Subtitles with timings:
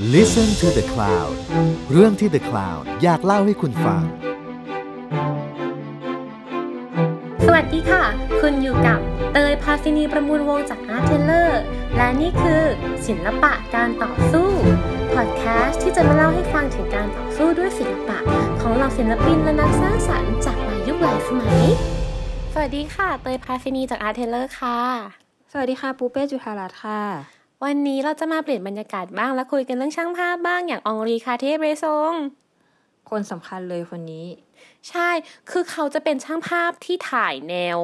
[0.00, 1.34] Listen to the Cloud
[1.92, 4.02] เรื่องที่ The Cloud อยากเล่าให้คุณฟัง
[7.46, 8.04] สวัสดีค่ะ
[8.40, 8.98] คุณอยู่กับ
[9.32, 11.62] เตยพาซินีประมูลวงจากอาร์เทเลอร์
[11.96, 12.62] และนี่คือ
[13.06, 14.50] ศิลปะการต่อสู้
[15.14, 18.18] พอดแคสต์ที่จะมาเล่าให้ฟังถึงการต่อสู้ด้วยศิลปะ
[18.60, 21.62] ของเหล่าศิลปินและนักสร้างสรรค์จากหลายยุคหลายสมัย
[22.52, 24.78] สวัสดีค่ะ เตยพาซินีจากอาร์เทเลอร์ค่ะ
[25.52, 32.12] สวัสดีค่ะปูเป้จุธารัตน์ค่ะ วันนี้เราจะมาเปลี่ยนบรรยากาศบ้างและคุยกันเรื่องช่างภาพบ้างอย่างอองรีคาเทเบรซง
[33.10, 34.26] คนสำคัญเลยคนนี้
[34.88, 35.08] ใช่
[35.50, 37.78] คือเขาจะเป็นช่างภาพที่ถ่ายแนว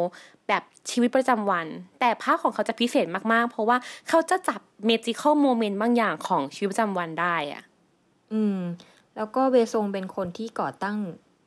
[0.48, 1.66] แบบชีวิตประจำวัน
[2.00, 3.76] แต่ภาพของเขาจะพิเศษมากๆ เพราะว่า
[4.08, 7.62] เขาจะจับ magical moment บางอย่างของชีวิตประจำวันได้อะ
[8.32, 8.58] อืม
[9.16, 10.96] แล้วก็เบซงเป็นคนที่ก่อตั้ง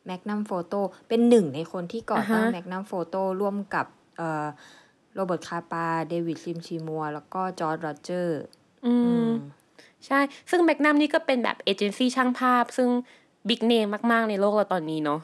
[0.05, 0.73] Magnum Photos
[1.09, 3.85] เป็นหนึ่งในคนที่ก่อตั้ง Magnum Photosร่วมกับ
[4.17, 4.45] เอ่อ
[5.17, 8.41] โรเบิร์ตคาปา เดวิดชิมซีมัวร์ แล้วก็จอร์จโรเจอร์
[8.85, 8.95] อื
[9.25, 9.27] ม
[10.05, 12.89] ใช่ ซึ่ง Magnum นี่ก็เป็นแบบเอเจนซี่ช่างภาพ ซึ่ง
[13.47, 15.21] big name มาก ๆ ในโลกเราตอนนี้เนาะ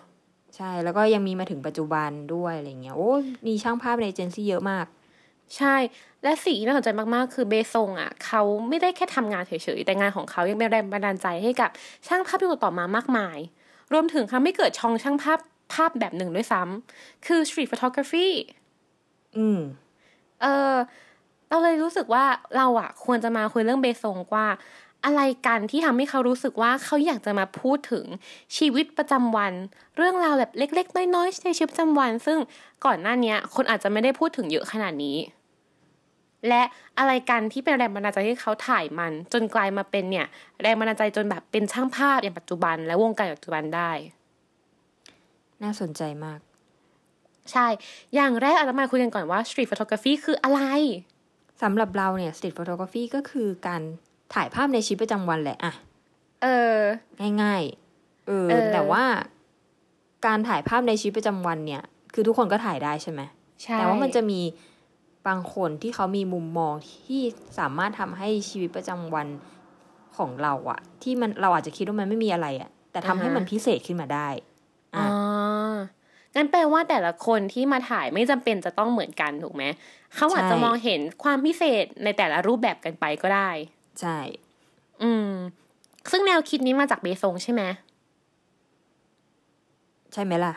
[0.55, 3.11] ใช่แล้วก็ยังมีมาถึงปัจจุบันด้วยอะไรเงี้ยโอ้
[3.47, 4.85] มีช่างภาพในเอเจนซี่เยอะมาก
[5.57, 5.75] ใช่
[6.23, 11.69] และสิ่งที่น่าสนใจมากๆ คือเบซงอะเขาไม่ได้แค่ทำงานเฉยๆ แต่งานของเขายังเป็นแรงบันดาลใจให้กับ
[12.07, 13.37] ช่างภาพที่ต่อมามากมาย
[13.93, 15.39] รวมถึงทำให้เกิดช่องช่างภาพ
[15.73, 18.27] ภาพแบบหนึ่งด้วยซ้ำคือ street photography
[19.37, 19.59] อืม
[20.43, 20.73] เออ
[21.49, 22.25] เราเลยรู้สึกว่า
[22.57, 24.47] เราอะควรจะมาคุยเรื่องเบซงว่า
[25.05, 28.05] อะไรกันที่ทำให้เขารู้สึกว่าเขาอยากจะมาพูดถึง
[28.57, 29.53] ชีวิตประจำวัน
[29.97, 32.37] เรื่องราวแบบเล็ก ๆ น้อยๆในชีวิตประจำวัน ซึ่ง
[32.85, 35.17] ก่อนหน้าเนี้คนอาจจะไม่ได้พูดถึงเยอะขนาดนี้
[36.47, 36.63] และ
[36.99, 40.27] อะไรกันที่เป็นแรงบันดาลใจให้เขาถ่ายมัน จนกลายมาเป็นเนี่ย
[40.61, 43.91] แรงบันดาลใจจนแบบเป็นช่างภาพอย่างปัจจุบัน และวงการปัจจุบันได้
[45.63, 46.39] น่าสนใจมาก
[47.51, 47.67] ใช่
[48.15, 50.61] อย่างแรกอาจจะมาคุยกันก่อนว่า street photography คืออะไร
[51.61, 53.81] สำหรับเราเนี่ยสตรีทโฟโตกราฟีก็คือการ
[54.33, 55.73] ถ่ายภาพในชีวิตประจำวันแหละอะ
[56.43, 56.77] เออ
[57.41, 59.03] ง่ายๆเออเออ แต่ว่า
[60.25, 63.21] การถ่ายภาพในชีวิตประจำวันเนี่ย คือทุกคนก็ถ่ายได้ใช่ไหม
[63.63, 64.41] ใช่แต่ว่ามันจะมี
[65.27, 66.73] บางคนที่เขามีมุมมอง
[67.05, 67.21] ที่
[67.59, 69.27] สามารถทำให้ชีวิตประจำวัน
[70.17, 74.27] ของเราอะที่มันเราอาจจะคิดว่ามันไม่มีอะไรอะแต่ทำให้มันพิเศษขึ้นมาได้
[74.95, 75.13] อ๋อะ อ
[76.35, 79.63] งั้นแปลว่าแต่ละคนที่มาถ่ายไม่จำเป็นจะต้องเหมือนกันถูกไหม
[80.15, 83.49] เขาอาจจะมองเห็นความพิเศษในแต่ละรูปแบบกันไปก็ได้
[84.01, 84.17] ใช่
[85.03, 85.31] อืม
[86.11, 87.61] ซึ่งแนวคิดนี้มาจากเบซงใช่ไหม
[90.13, 90.53] ใช่ไหมล่ะ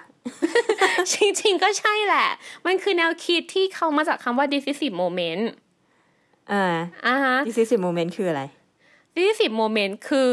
[1.15, 2.27] จริงๆก็ใช่แหละ
[2.67, 5.45] มันคือแนวคิดที่เขามาจากคำว่า decisive moment
[6.53, 6.65] อ่า
[7.07, 8.43] อ่าฮะ this is the moment คืออะไร
[9.15, 10.29] decisive moment คือ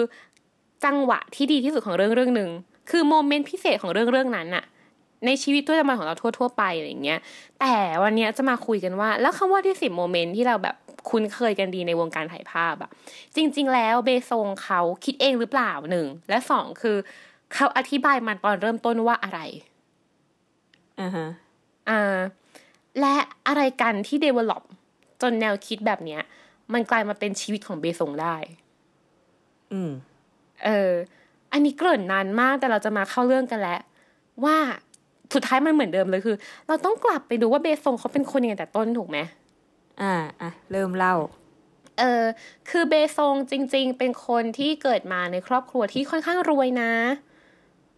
[0.86, 2.50] จังหวะที่ดีที่สุดของเรื่องเรื่องหนึ่ง
[2.90, 4.64] คือโมเมนต์พิเศษของเรื่องเรื่องนั้นน่ะ
[5.26, 7.20] ในชีวิตประจำวันของเราทั่ว ๆ ไปอะไรอย่างเงี้ย
[7.60, 10.76] แต่วันเนี้ยจะมาคุยกันว่า แล้วคำว่า decisive moment ที่เราแบบ
[11.10, 12.90] คุ้นเคยกันดีในวงการถ่ายภาพอะ
[13.36, 16.98] จริง ๆ แล้วเบซงเขาคิดเองหรือเปล่าหนึ่งและสองคือ
[17.54, 19.40] เขาอธิบายมันตอนเริ่มต้นว่าอะไร
[21.02, 21.28] อ่าฮะ
[21.90, 22.18] อ่า
[23.00, 23.16] และ
[23.48, 24.64] อะไรกันที่ develop
[25.22, 26.22] จนแนวคิดแบบเนี้ย
[26.74, 28.36] มันกลายมาเป็นชีวิตของเบซงได้
[29.72, 29.92] อืม
[30.66, 30.94] เออ
[31.52, 33.82] อันนี้เกริ่นนานมากแต่เราจะมาเข้าเรื่องกันแล้ว
[34.46, 34.58] ว่า
[35.34, 36.36] สุดท้ายมันเหมือนเดิมเลยคือ
[36.68, 39.18] เราต้องกลับไปดูว่าเบซงเขาเป็นคนยังไงแต่ต้นถูกไหม
[40.02, 41.16] อ่าอะเริ่มเล่า
[42.00, 42.24] เออ
[42.70, 46.92] คือเบซงจริง ๆ เป็นคนที่เกิดมาในครอบครัวที่ค่อนข้างรวยนะ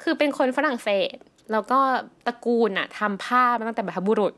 [0.03, 1.15] คือเป็นคนฝรั่งเศส
[1.51, 1.79] แล้วก็
[2.25, 4.33] ตระกูลน่ะทำผ้ามาตั้งแต่บรรพบุรุษ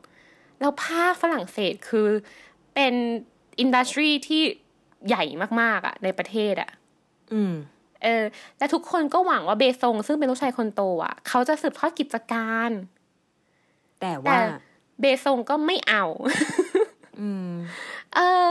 [0.60, 2.08] แล้วผ้าฝรั่งเศสคือ
[2.74, 2.94] เป็น
[3.60, 4.42] อินดัสทรีที่
[5.08, 5.24] ใหญ่
[5.60, 6.70] มากๆอะในประเทศอะ
[7.32, 7.54] อืม
[8.02, 8.24] เออ
[8.58, 12.70] แต่ทุกคนก็หวังว่าเบซงซึ่งเป็นลูกชายคนโตอะ เขาจะสืบทอดกิจการ
[14.00, 14.38] แต่แต่ว่า
[15.00, 16.04] เบซงก็ไม่เอา
[17.20, 17.52] อืม
[18.14, 18.44] เออ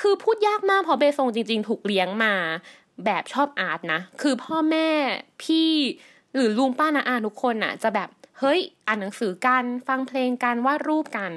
[0.00, 2.34] คือพูดยากมากเพราะเบซงจริง ๆ ถูกเลี้ยงมา
[3.04, 4.88] แบบชอบอาร์ตนะ คือพ่อแม่
[5.42, 5.70] พี่
[6.34, 11.32] หรือลุงป้านาอาทุกคนน่ะ จะแบบเฮ้ย อ่านหนังสือกัน ฟังเพลงกันวาดรูปกัน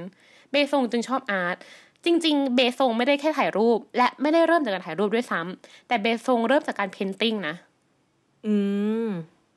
[0.51, 1.57] เบซงจึงชอบอาร์ต
[2.05, 7.55] จริง ๆ เบซงไม่ได้แค่ถ่ายรูป และไม่ได้เริ่มจากการถ่ายรูปด้วยซ้ำแต่เบซงเริ่มจากการเพนติ้งนะ
[8.47, 8.55] อื
[9.07, 9.09] ม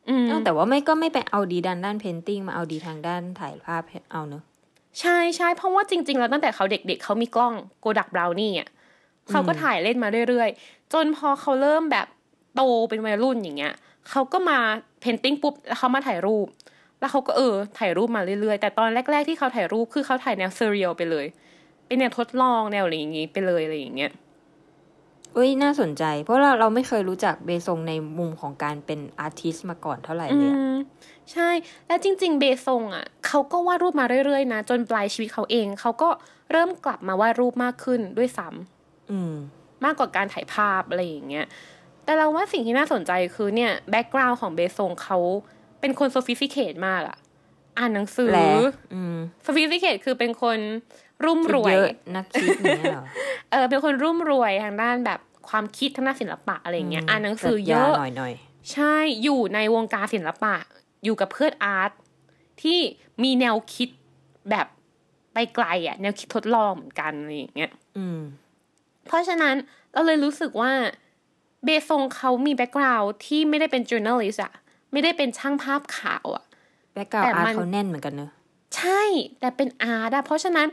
[0.08, 4.42] อืมอ้าวแต่ว่าไม่ก็ไม่ไปเอาดีด้านด้านเพนติ้งมาเอาดีทางด้านถ่ายภาพเอาเนอะ
[5.00, 8.68] ใช่ใช่เพราะว่าจริง ๆ แล้วตั้งแต่เขาเด็ก ๆ เขามีกล้อง Kodak Brownie อะ
[9.30, 12.06] เขาก็ถ่ายเล่นมาเรื่อยๆ จนพอเขาเริ่มแบบ
[12.54, 13.74] โตเป็นวัยรุ่นอย่างเงี้ย
[14.10, 14.58] เขาก็มา
[15.00, 16.46] painting ปุ๊บแล้วเขามาถ่ายรูป
[17.00, 21.26] แล้วเขาก็เออถ่ายรูปมาเรื่อยๆ แต่ตอนแรก ๆ ที่เขาถ่ายรูปคือเขาถ่ายแนว surreal ไปเลย
[21.88, 24.12] เป็นแนวทดลองแนวอะไรอย่างงี้ไปเลยอะไรอย่างเงี้ย
[25.34, 30.76] เอ้ยน่าสนใจ เพราะเราเราไม่เคยรู้จักเบซงในมุมของการเป็น artist มาก่อนเท่าไหร่อืเลยอะม
[31.32, 31.50] ใช่
[31.86, 36.08] แล้วจริง ๆ เบซงอะเขาก็วาดรูปมาเรื่อยๆนะจนปลายชีวิตเขาเองเขาก็
[36.52, 39.34] เริ่มกลับมาวาดรูปมากขึ้นด้วยซ้ำอืม
[39.84, 41.46] มากกว่าการถ่ายภาพอะไรอย่างเงี้ย
[42.04, 45.18] แต่เราว่าสิ่งที่น่าสนใจคือเนี่ย background ของเบซงเขา
[45.80, 47.16] เป็นคน sophisticated มากอะ
[47.78, 48.52] อ่านหนังสือแหละ
[48.94, 50.58] อืม sophisticated คือเป็นคน
[51.24, 53.04] รุ่มคิดรวยเยอะนักคิดอย่างเงี้ยเหรอ
[53.50, 58.32] เออเป็นคนรุ่มรวยทางด้านแบบความคิดทางด้านศิลปะอะไรอย่างเงี้ยอ่านหนังสือปรัชเยญาอะหน่อยหน่อย
[58.72, 60.56] ใช่อยู่ในวงการศิลปะ
[61.04, 61.90] อยู่กับเพื่อน art
[62.62, 62.78] ที่
[63.22, 63.88] มีแนวคิด
[64.50, 64.66] แบบ
[65.34, 68.20] ไปไกลอะแนวคิดทดลองเหมือนกันอะไรอย่างเงี้ยอืม
[69.06, 69.54] เพราะฉะนั้น
[69.92, 70.72] เราเลยรู้สึกว่า
[71.64, 74.52] เบซงเขามี background ที่ไม่ได้เป็น journalist อะ
[74.92, 76.44] ไม่ได้เป็นช่างภาพข่าวอะ
[76.98, 78.30] background แต่ art มันเขาแน่นเหมือนกันเนอะ
[78.76, 79.02] ใช่
[79.40, 80.68] แต่เป็น art อะเพราะฉะนั้น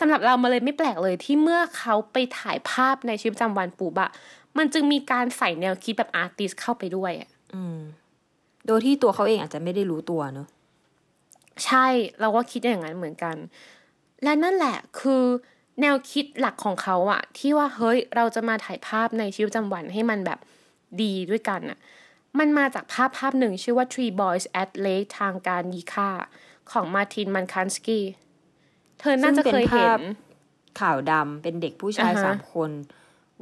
[0.00, 4.10] สำหรับเรามาเลยไม่แปลกเลยที่เมื่อเขาไปถ่ายภาพในชีวิตประจำวันปุ๊บอะ
[4.58, 7.78] มันจึงมีการใส่แนวคิดแบบอาร์ติสเข้าไปด้วยอะอืม
[8.66, 10.48] โดยที่ตัวเขาเองอาจจะไม่ได้รู้ตัวเนอะ
[11.64, 11.86] ใช่
[12.20, 13.36] เราก็คิดอย่างนั้นเหมือนกัน
[14.22, 15.22] และนั่นแหละคือ
[15.80, 20.38] แนวคิดหลักของเขาอะที่ว่าเฮ้ยเราจะมาถ่ายภาพในชีวิตประจำวันให้มันแบบ
[21.02, 21.78] ดีด้วยกันอะ
[22.38, 26.10] มันมาจากภาพภาพหนึ่งชื่อว่า Three Boys at Lake ทางการยีค่า
[26.70, 28.04] ของมาร์ตินมันคันสกี้
[29.00, 30.02] เธอน่าจะเคยเห็น
[30.80, 32.70] ขาวดำเป็นเด็กผู้ชายอ่าฮะสามคน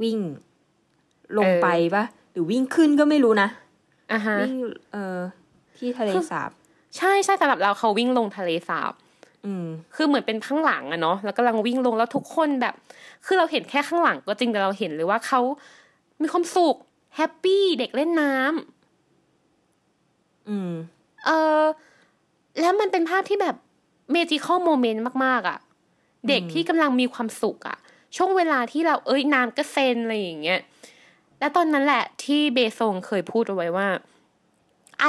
[0.03, 0.19] วิ่ง
[1.39, 3.49] ลงเออไปปะหรือวิ่งขึ้นก็ไม่รู้นะ
[4.13, 4.57] อะฮะวิ่ง
[4.93, 5.19] เอ่อ
[5.79, 6.51] ที่ทะเลสาบ
[6.97, 8.93] ใช่ใช่สำหรับเราเขาวิ่งลงทะเลสาบ
[9.45, 12.75] อืมคือเหมือนเป็นข้างหลังอะเนาะแล้วกำลังวิ่งลงแล้วทุกคนแบบ
[13.27, 15.41] คือเราเห็นแค่ข้างหลังก็จริงแต่เราเห็นเลยว่าเขา
[16.23, 16.77] มีความสุข
[17.17, 18.78] แฮปปี้เด็กเล่นน้ำ
[20.49, 20.73] อืม
[21.25, 21.31] เอ
[21.63, 21.65] อ
[22.61, 23.57] แล้วมันเป็นภาพที่แบบ
[24.13, 25.59] magical moment มากๆอะ
[26.29, 27.79] เด็กที่กำลังมีความสุขอะ
[28.17, 30.61] ช่วงเวลาที่เราเอ้ยน้ำก็เซนอะไรอย่างเงี้ย
[31.39, 33.89] แล้วตอนนั้นแหละที่เบซงเคยพูดเอาไว้ว่า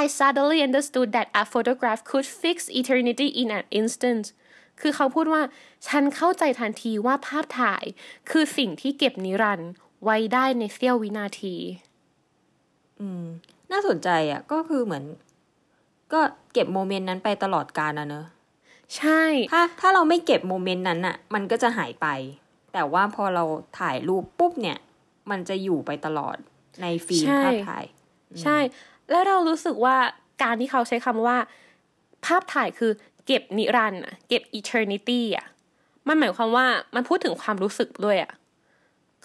[0.02, 4.24] I suddenly understood that a photograph could fix eternity in an instant
[4.80, 5.42] คือเขาพูดว่า
[5.88, 7.84] ฉันเข้าใจทันทีว่าภาพถ่าย
[8.30, 9.70] คือสิ่งที่เก็บนิรันดร์
[10.04, 11.56] ไว้ได้ในเสี้ยววินาที
[13.00, 13.24] อืม
[13.72, 15.04] น่าสนใจอะ ก็คือเหมือน
[16.12, 16.20] ก็
[16.52, 18.26] เก็บ moment นั้นไปตลอดกาลอะเนอะ
[18.96, 19.22] ใช่
[19.52, 22.06] ถ้าถ้าเราไม่เก็บ moment นั้นอะมันก็จะหายไป
[22.72, 23.44] แต่ว่าพอเรา
[23.78, 24.78] ถ่ายรูปปุ๊บเนี่ย
[25.30, 26.36] มันจะอยู่ไปตลอด
[26.82, 27.84] ในฟิล์มใช่ภาพถ่าย
[28.42, 28.58] ใช่
[29.10, 29.96] แล้วเรารู้สึกว่า
[30.42, 31.36] การที่เขาใช้คำว่า
[32.26, 32.92] ภาพถ่ายคือ
[33.26, 35.46] เก็บนิรันดร์อะเก็บ eternity อะ
[36.08, 38.32] มันหมายความว่ามันพูดถึงความรู้สึกด้วยอะ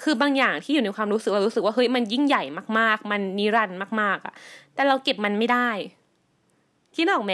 [0.02, 2.44] คือบางอย่างที่อยู่ในความรู้สึกเรารู้สึกว่าเฮ้ยมันยิ่งใหญ่
[2.80, 4.34] มากๆ มันนิรันดร์มากๆ อะ
[4.74, 5.70] แต่เราเก็บมันไม่ได้
[6.98, 7.34] คิดออกไหม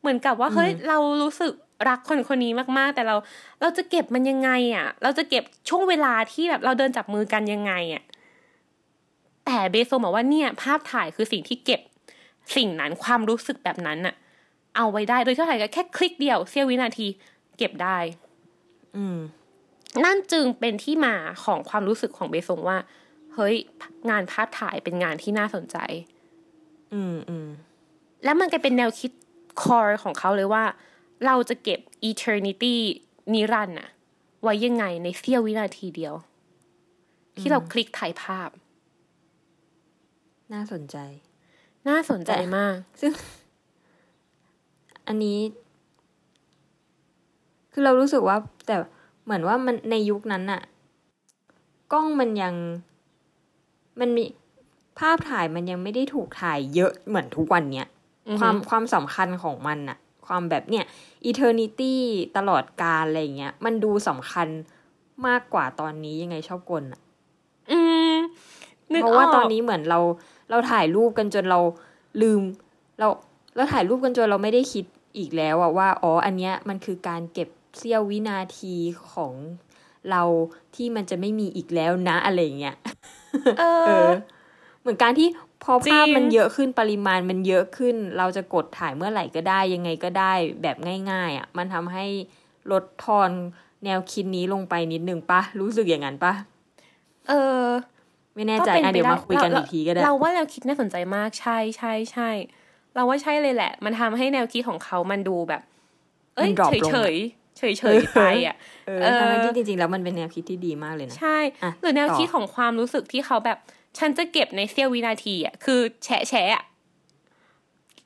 [0.00, 1.52] เหมือนกับว่าเฮ้ยเรารู้สึก
[1.88, 3.16] รักคนคนนี้มากๆ แต่เรา
[3.60, 8.02] เราจะเก็บมันยังไงอะ เราจะเก็บช่วงเวลาที่แบบเราเดินจับมือกันยังไงอะ
[9.46, 11.80] แต่เบโซบอกว่าเนี่ย ภาพถ่ายคือสิ่งที่เก็บ
[12.56, 14.14] สิ่งนั้นความรู้สึกแบบนั้นน่ะ
[14.76, 17.06] เอาไว้ได้โดยที่ถ่ายแค่คลิกเดียวเสี้ยววินาที
[17.58, 17.98] เก็บได้
[18.96, 19.18] อืม
[20.04, 21.14] นั่นจึงเป็นที่มา
[21.44, 22.78] ของความรู้สึกของเบซงว่า
[23.34, 23.54] เฮ้ย
[24.10, 25.76] งานภาพถ่ายเป็นงานที่น่าสนใจ
[26.94, 27.48] อืมอืม
[28.24, 29.10] แล้วมันก็เป็นแนวคิด
[29.62, 30.64] คอร์ของเขาเลยว่า
[31.26, 31.80] เราจะเก็บ
[32.10, 32.74] eternity
[33.32, 33.88] นิรันดร์น่ะ
[34.42, 36.14] ไว้ยังไงในเสี้ยววินาทีเดียว
[37.38, 38.50] ที่เราคลิกถ่ายภาพ
[40.52, 40.96] น่าสนใจ
[41.88, 43.12] น่าสนใจมาก ซึ่ง
[45.06, 45.38] อันนี้
[47.72, 48.36] คือเรารู้สึกว่า
[48.66, 48.76] แต่
[49.24, 50.62] เหมือนว่ามันในยุคนั้นน่ะ
[51.92, 52.54] กล้องมันยัง
[54.00, 54.24] มันมี
[54.98, 58.01] ภาพถ่ายมันยังไม่ได้ถูกถ่ายเยอะเหมือนทุกวันเนี้ยอือฮึ
[58.38, 60.84] ความความสำคัญของมันน่ะความแบบเนี่ย
[61.30, 61.94] eternity
[62.36, 64.48] ตลอดกาลอะไรเงี้ย มันดูสำคัญ
[65.26, 67.00] มากกว่าตอนนี้ยังไงชอบกลน่ะ
[67.72, 67.80] อื
[68.12, 68.14] ม
[68.92, 70.00] นึกเพราะว่าออกตอนนี้เหมือนเรา
[70.50, 71.60] เราถ่ายรูปกันจนเรา
[72.22, 72.40] ลืม
[72.98, 73.08] เรา
[73.56, 74.84] เราถ่ายรูปกันจนเราไม่ได้คิด
[75.18, 78.74] อีกแล้วอะว่าอ๋ออันเนี้ยมันคือการเก็บเสี้ยววินาที
[79.12, 79.32] ของ
[80.10, 80.22] เรา
[80.74, 82.76] ที่มันจะไม่มีอีกแล้วนะอะไรอย่างเงี้ย
[83.58, 84.10] เอเอออ
[84.80, 85.28] เหมือนการที่
[85.64, 90.76] พอจริภาพงมันเยอะขึ้นปริมาณมันเยอะขึ้น เราจะกดถ่ายเมื่อไหร่ก็ได้ ยังไงก็ได้แบบ
[91.10, 92.06] ง่าย ๆอะมันทำให้
[92.72, 93.30] ลดทอน
[93.84, 96.32] แนวคิดนี้ลงไปนิดนึงปะรู้สึกอย่างนั้นปะ
[97.28, 97.66] เออ
[98.34, 102.30] ไม่แน่ใจก็ป็อะไปเดี๋ยวมาคุยกันเราอีกทีก็ได้ เราว่าแนวคิดน่าสนใจมากใช่ใช่ใช่
[102.94, 105.62] เราว่าใช่เลยแหละ มันทำให้แนวคิดของเขามันดูแบบ
[106.36, 107.14] เอ้ยมัน drop เฉยลงเฉอะย
[107.62, 108.56] เฉยเฉยๆไปอะ
[108.88, 113.58] เออเออทั้งๆที่จริงๆแล้วมันเป็นแนวคิดที่ดีมากเลยนะใช่อะหรือแนวต่อคิดของความรู้สึกที่เขาแบบ
[113.98, 116.64] ฉันจะเก็บในเสี้ยววินาทีอะคือ แฉะแฉะอะ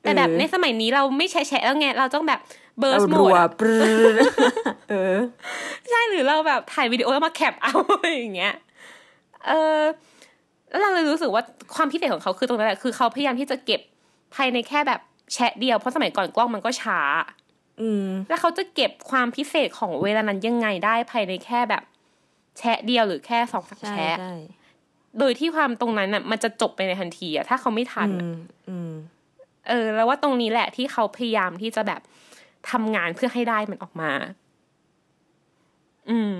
[0.01, 2.39] แต่แบบในสมัยนี้เราไม่แฉะแฉะแล้วไงเราต้องแบบ
[2.79, 4.05] เบอร์เราสโหมรัดวอะปรื้อ
[4.89, 5.17] เออ
[5.89, 8.53] ใช่หรือเราแบบถ่ายวิดีโอแล้วมาแคปเอาอะไรอย่างเงี้ย
[9.47, 9.81] เออ
[10.69, 11.43] แล้วเราเลยรู้สึกว่า
[11.75, 13.81] ความพิเศษของเขาคือตรงนั้นแหละคือเขาพยายามที่จะเก็บ
[14.35, 14.99] ภายในแค่แบบ
[15.33, 16.99] แชะเดียวเพราะสมัยก่อนกล้องมันก็ช้า
[17.81, 21.83] อืม แล้วเขาจะเก็บความพิเศษของเวลานั้นยังไงได้ภายในแค่แบบ
[22.57, 24.33] แชะเดียวหรือแค่สองสามใช่แชะใช่
[25.19, 28.37] โดยที่ความตรงนั้นอะ มันจะจบไปในทันทีอะถ้าเขาไม่ทันอืม
[28.69, 28.91] อืม
[29.69, 32.01] เออ แล้วว่าตรงนี้แหละที่เขาพยายามที่จะแบบ
[32.71, 34.11] ทำงานเพื่อให้ได้มันออกมา
[36.09, 36.35] อืม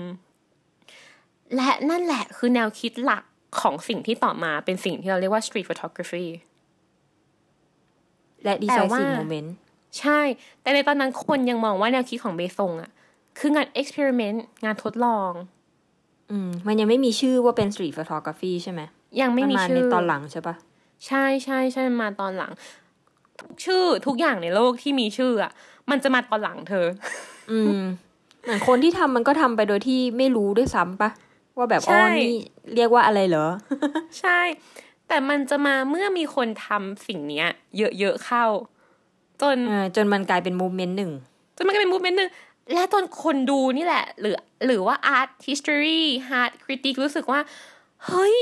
[1.56, 3.24] และนั่นแหละคือแนวคิดหลัก
[3.60, 6.26] ของสิ่งที่ต่อมาเป็นสิ่งที่เราเรียกว่า street photography
[8.44, 9.50] และแต่ว่า decisive moment
[10.00, 10.20] ใช่
[10.62, 12.90] แต่ในตอนนั้นคนยังมองว่าแนวคิดของเบซงอะ
[13.38, 15.32] คืองาน experiment งานทดลอง
[16.30, 18.80] อืม มันยังไม่มีชื่อว่าเป็น street photography ใช่ไหม
[19.20, 20.54] ยังไม่มีนชื่ในอตอนหลังใช่ปะ
[21.06, 22.52] ใช่ใช่ใช่มันมาตอนหลัง
[23.40, 25.52] ทุกชื่อทุกอย่างในโลกที่มีชื่ออะ
[25.90, 26.86] มันจะมาตอนหลังเธอ
[27.50, 27.84] อืม
[28.42, 31.10] เหมือนคนที่ทำมันก็ทำไปโดยที่ไม่รู้ด้วยซ้ำปะ
[31.56, 32.34] ว่าแบบใช่อ๋อนี่
[32.74, 33.46] เรียกว่าอะไรเหรอ
[34.20, 34.40] ใช่
[35.08, 37.48] แต่มันจะมาเมื่อมีคนทำสิ่งเนี้ย
[37.98, 38.44] เยอะๆเข้า
[39.42, 41.12] จนเออจนมันกลายเป็น movement หนึ่ง
[41.56, 42.30] จนมันก็เป็นมูฟเมนต์หนึ่ง
[42.74, 46.02] และจนคนดูนี่แหละ หรือหรือว่า art history
[46.40, 47.40] art critique รู้สึกว่า
[48.06, 48.38] เฮ้ย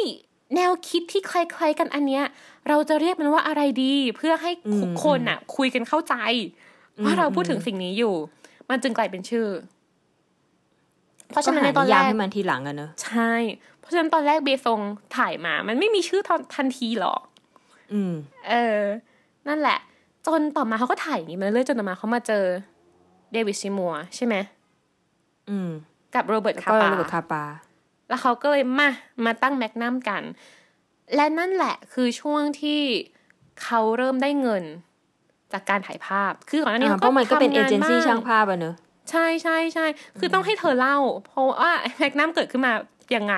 [0.55, 2.25] แนวคิดที่คล้ายๆกันอันเนี้ย
[2.69, 4.51] เราจะเรียกมันว่าอะไรดีเพื่อให้
[4.81, 6.15] ทุกคนอะคุยกันเข้าใจ
[7.05, 8.15] ว่าเราพูดถึงสิ่งนี้อยู่
[8.71, 9.47] มันจึงกลายเป็นชื่อ
[11.29, 13.33] เพราะฉะนั้นในตอนก็หแรยามกให้มันทีหลังอะเนอะใช่
[13.79, 14.81] เพราะฉะนั้นตอนแรกเบซง
[15.17, 17.21] ถ่ายมา มันไม่มีชื่อตอนทันทีหรอก
[17.93, 18.13] อืม
[18.49, 18.83] เออ
[19.49, 19.79] นั่นแหละ
[20.27, 22.45] จนต่อมาเขาก็ถ่ายอย่างนี้มาเรื่อยๆจนต่อมาเขามาเจอ
[23.33, 24.35] เดวิดซิมัวร์ใช่ไหม
[25.51, 25.71] อืม
[26.15, 27.45] กับโรเบิร์ตแล้วคาก็ปาระบบคาปา
[28.09, 28.89] แล้วเขาก็เลยมา
[29.25, 30.23] มาตั้งแมกนัมกัน
[31.15, 32.81] และนั่นแหละคือช่วงที่
[33.63, 34.65] เขาเริ่มได้เงิน
[35.53, 38.75] จากการถ่ายภาพ คือก่อนหน้านี้อ่าเขาเพราะมันก็เป็นทำเองเจนซี่บ้ช่างภาพอะเนอะ
[39.11, 39.87] ใช่ใช่ใช่
[40.19, 42.73] คือต้องให้เธอเล่า เพราะว่าแมกนัมเกิดขึ้นมา
[43.17, 43.35] ยังไง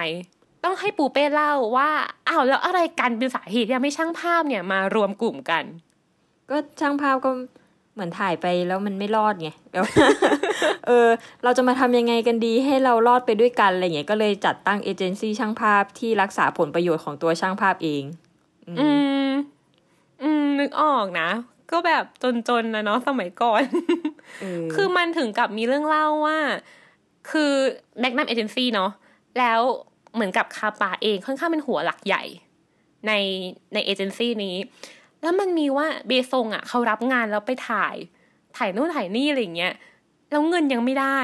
[0.64, 1.90] ต้องให้ปูเป้เล่าว่า
[2.28, 5.64] อ้าวแล้วอะไรกันเป็นสาเหตุที่ทำให้ช่างภาพเนี่ยมารวมกลุ่มกัน
[6.50, 7.30] ก็ช่างภาพก็
[7.94, 9.84] เหมือนถ่ายไปแล้วมันไม่รอดไงแล้ว
[10.86, 11.08] เออ
[11.44, 18.02] เราจะมาทำยังไงกันดีให้เรารอดไปด้วยกันอะไรเงี้ยก็เลยจัดตั้งเอเจนซี่ช่างภาพที่รักษาผลประโยชน์ของตัวช่างภาพเอง
[18.80, 18.90] อื
[19.28, 19.30] ม
[20.22, 21.28] อืม นึกออกนะ
[21.70, 23.62] ก็แบบจนๆนะเนาะสมัยก่อน
[24.40, 26.38] เออคือมันถึงกับมีเรื่องเล่าว่า
[27.30, 27.52] คือ
[28.00, 28.90] แมกนัมเอเจนซี่เนาะ
[29.38, 29.60] แล้ว
[30.14, 32.24] เหมือนกับคาปาเองค่อนข้างเป็นหัวหลักใหญ่
[33.06, 33.12] ใน
[33.74, 34.56] ในเอเจนซี่นี้
[35.22, 37.94] แล้วมันมีว่าเบซงอะเขารับงานแล้วไปถ่าย
[38.56, 39.72] ถ่ายนู่นถ่ายนี่อะไรอย่างเงี้ย
[40.30, 41.18] แล้วเงินยังไม่ได้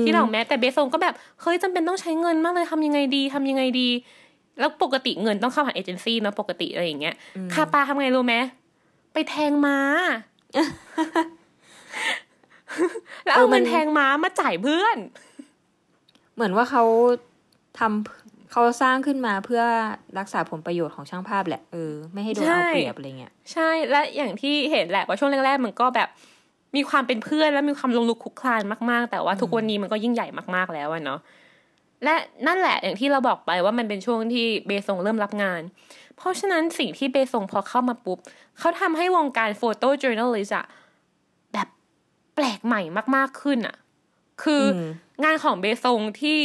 [0.00, 3.88] มที่เราแม้แต่เบซงก็แบบเฮ้ยจำเป็นต้องใช้เงินมากเลยทำยังไงดีทำยังไงดี
[4.58, 7.14] แล้วปกติเงินต้องเข้าผ่านเอเจนซี่เนาะปกติอะไรอย่างเงี้ย
[7.54, 8.36] คาปาทำไงรู้ไหม
[9.12, 9.78] ไปแทงม้า
[13.24, 14.98] แล้วเอาเงินแทงม้ามาจ่ายเพื่อน
[16.34, 16.84] เหมือนว่าเขา
[17.78, 19.62] ทำ เขาสร้างขึ้นมาเพื่อ
[20.18, 26.08] รักษาผลประโยชน์ของช่างภาพแหละเออไม่ให้โดนใช่เอาเปรียบอะไรเงี้ยใช่และอย่างที่เห็นแหละว่าช่วงแรกๆมันก็แบบ
[26.76, 31.20] มีความเป็นเพื่อนและมีความลงลุกคลุกคลานมาก ๆ แต่ว่าทุกวันนี้มันก็ยิ่งใหญ่มากๆแล้วอะเนาะ
[32.04, 32.14] และ
[32.46, 35.60] นั่นแหละอย่างที่เราบอกไปว่ามันเป็นช่วงที่เบซงเริ่มรับงาน
[36.16, 38.18] เพราะฉะนั้นสิ่งที่เบซงพอเข้ามาปุ๊บ
[38.58, 40.66] เขาทำให้วงการโฟโต้จ o u r n a l i s t อะ
[41.52, 41.68] แบบ
[42.34, 42.82] แปลกใหม่
[43.16, 43.76] มาก ๆขึ้นอะ
[44.42, 44.90] คืออม
[45.24, 46.40] งานของเบซงที่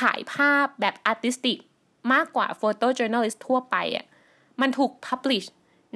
[0.00, 1.58] ถ่ายภาพแบบอาร์ติสติก
[2.12, 4.06] มากกว่าโฟโต้จ o u r n a l i s t ทั่วไปอะ
[4.60, 5.44] มันถูกพับลิช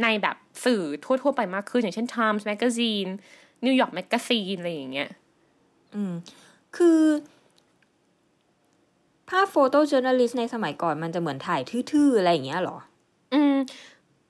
[0.02, 3.10] ในแบบสื่อทั่ว ๆ ไปมากขึ้น อย่างเช่น Times Magazine
[3.64, 5.10] New York Magazine อะไรอย่างเงี้ย
[5.94, 6.12] อืม
[6.76, 7.00] คือ
[9.28, 11.60] ภาพโฟโต้จ o u r n a l i s t ในสมัยก่อนมันจะเหมือนถ่าย
[11.92, 12.78] ทื่อๆ อะไรอย่างเงี้ยเหรอ
[13.34, 13.56] อืม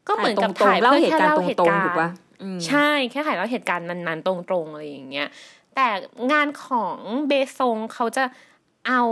[0.09, 5.29] ก็เหมือนกับตรงถ่ายๆเล่าเพื่อเหตุแค่การณ์เล่าตเหตุรงการๆถูกปะณ์อืมใช่แค่ถ่ายเล่าเหตุการณ์นั้นๆ ตรงๆ อะไรอย่างเงี้ย
[5.75, 5.89] แต่
[6.33, 6.97] งานของ
[7.29, 8.25] เบซงเขาจะ
[8.89, 9.03] เอา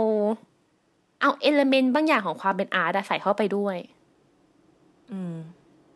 [1.21, 3.77] เอาเอลเมนต์บางอย่างของความเป็นอาร์ตอะใส่เข้าไปด้วย
[5.11, 5.35] อืม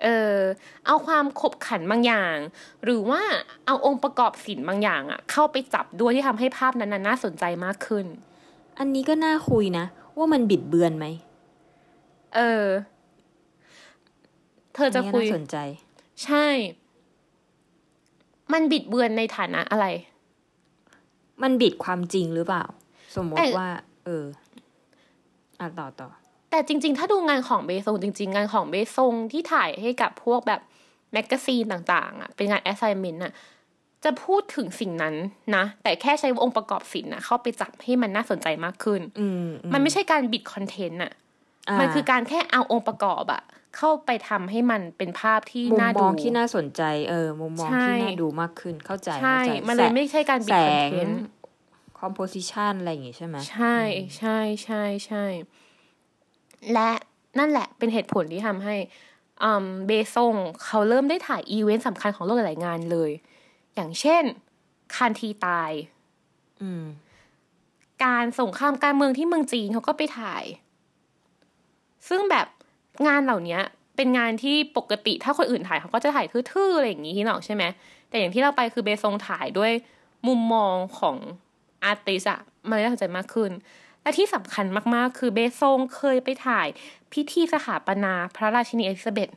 [0.03, 0.37] เออ
[0.85, 2.37] เอาความขบขันบางอย่าง
[2.83, 3.21] หรือว่า
[3.65, 8.05] เอาองค์ประกอบศิลป์บางอย่างอะเข้าไปจับด้วยที่ทำให้ภาพนั้นๆน่าสนใจมากขึ้น
[8.79, 9.85] อันนี้ก็น่าคุยนะ
[10.17, 11.05] ว่ามันบิดเบือนไหม
[12.35, 12.65] เออ
[14.75, 15.57] เธอจะนนี้คุยน่าสนใจ
[16.23, 16.47] ใช่
[18.53, 19.85] มันบิดเบือนในฐานะอะไร
[21.41, 22.63] มันบิดความจริงหรือเปล่า
[23.15, 23.69] สมมแต่ติว่า
[24.05, 24.25] เออ
[25.59, 26.09] อะต่อต่อ
[26.49, 30.61] แต่จริง ๆ ถ้าดูงานของเบซงจริง ๆ งานของเบซงที่ถ่ายให้กับพวกแบบ
[31.13, 33.33] แมกกาซีนต่าง ๆอะเป็นงาน assignment อะ
[34.03, 35.15] จะพูดถึงสิ่งนั้น
[35.55, 41.13] นะ แต่แค่ใช้องค์ประกอบศิลป์นะเข้าไปจับให้มันน่าสนใจมากขึ้นอืมมันไม่ใช่การบิดคอนเทนต์อะ
[41.79, 43.41] มันคือการแค่เอาองค์ประกอบอะ
[43.77, 51.19] เข้าไปทำให้มันเป็นภาพที่มุมน่ามดูองที่น่าสนใจเออมุมมองใช่ที่น่าดูมากขึ้นเข้าใจใช่เข้าใจมันเลยไม่ใช่การบิแสดคอนงเทนต์
[52.03, 53.77] composition อะไรอย่างงี้ใช่ไหมใช่
[54.17, 55.25] ใช่ใช่ใช่
[56.73, 56.91] และ
[57.39, 58.75] นั่นแหละเป็นเหตุผลที่ทำให้
[59.43, 63.11] อืมเบซงเขาเริ่มได้ถ่ายอีเวนต์สำคัญของโลกหลายๆงานเลย
[63.75, 64.23] อย่างเช่น
[64.95, 65.71] คานทีตาย
[66.61, 66.83] อืม
[68.05, 70.43] การสงครามการเมืองที่เมืองจีนเขาก็ไปถ่าย
[72.07, 72.47] ซึ่งแบบ
[73.07, 73.59] งานเหล่านี้
[73.95, 77.63] เป็นงานที่ปกติถ้าคนอื่นถ่ายเขาก็จะถ่ายทื่อๆอะไรอย่างนี้ที่หนอกใช่ไหม
[78.09, 79.71] แต่อย่างที่เราไปคือเบซงถ่ายด้วย
[80.27, 81.17] มุมมองของ
[81.85, 83.51] อาร์ติสอะมันเลยน่าสนใจมากขึ้น
[84.01, 86.67] และที่สำคัญมากๆ คือเบซงเคยไปถ่าย
[87.13, 89.29] พิธีสถาปนาพระราชินีเอลิซาเบธ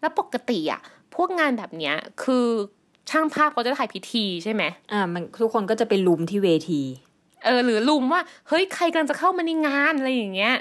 [0.00, 0.80] แล้วปกติอะ
[1.14, 2.46] พวกงานแบบเนี้ยคือ
[3.10, 4.62] ช่างภาพเขาจะถ่ายพิธีใช่ไหม
[4.92, 6.82] อ่ามันทุกคนก็จะไปลุมที่เวที
[7.44, 10.54] เออ หรือลุมว่า เฮ้ยใครกำลังจะเข้ามาในงานอะไรอย่างเงี้ย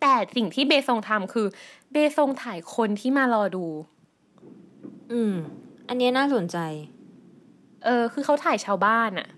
[0.00, 1.46] แต่สิ่งที่เบซงทำคือ
[1.92, 3.66] เบซงถ่ายคนที่มารอดู
[5.12, 5.34] อืม
[5.88, 6.58] อันเนี้ยน่าสนใจ
[7.84, 9.28] เออ คือเขาถ่ายชาวบ้านอะ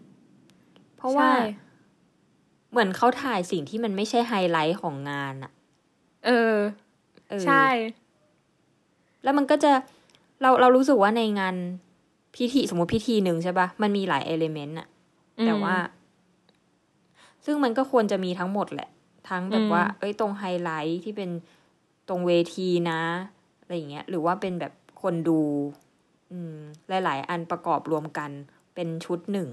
[0.97, 1.37] เพราะว่าใช่
[2.71, 5.53] เหมือนเขาถ่ายสิ่งที่มันไม่ใช่ไฮไลท์ของงานอะ
[6.27, 6.57] เออ
[7.31, 7.67] เออ ใช่
[9.23, 9.73] แล้วมันก็จะ
[10.43, 11.57] เราเรารู้สึกว่าในงาน
[12.37, 14.89] พิธีสมมติพิธีหนึ่งใช่ปะมันมีหลาย element อะ
[15.47, 15.77] แต่ว่า
[17.45, 18.91] ซึ่งมันก็ควรจะมีทั้งหมดแหละ
[19.29, 21.31] ทั้งแบบว่า เอ้ยตรงไฮไลท์ที่เป็น
[22.09, 23.01] ตรงเวทีนะ
[23.61, 24.73] อะไรอย่างเงี้ย หรือว่าเป็นแบบ
[25.03, 25.82] คนดูอืม
[26.89, 28.31] หลาย ๆ อันประกอบรวมกัน
[28.75, 29.49] เป็นชุดหนึ่ง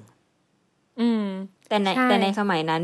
[1.00, 1.26] อืม
[1.70, 2.84] แต่ในใช่แต่ในสมัยนั้น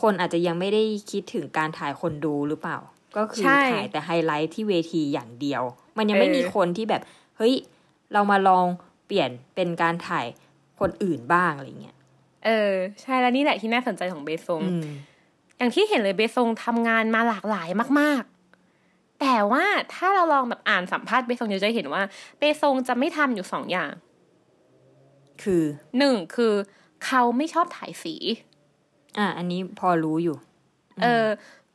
[0.00, 2.78] คนอาจจะยังไม่ได้คิดถึงการถ่ายคนดูหรือเปล่า
[3.16, 5.62] ก็คือใช่ถ่ายแต่ไฮไลท์ที่เวทีอย่างเดียว
[5.98, 7.02] มันยังไม่เออมีคนที่แบบ
[7.36, 7.54] เฮ้ย
[8.12, 8.66] เรามาลอง
[9.06, 10.26] เปลี่ยนเป็นการถ่าย
[10.80, 11.96] คนอื่นบ้างอะไรเงี้ย
[12.46, 14.88] เออ ใช่แล้วนี่แหละที่น่าสนใจของเบซงอืม
[15.58, 17.68] อย่างที่เห็นเลยเบซงทำงานมาหลากหลาย
[18.00, 18.39] มาก ๆ
[19.20, 22.02] แต่ว่าถ้าเราลองแบบอ่านสัมภาษณ์เบซงจะจะเห็นว่า
[22.38, 23.90] เบซงจะไม่ทำอยู่สองอย่าง
[25.42, 25.62] คือ
[25.98, 26.52] หนึ่งคือ
[27.06, 28.14] เขาไม่ชอบถ่ายสี
[29.18, 30.36] อะอันนี้พอรู้อยู่
[31.02, 31.26] เออ